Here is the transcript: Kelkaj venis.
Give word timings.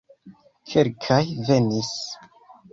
Kelkaj 0.71 1.21
venis. 1.51 1.95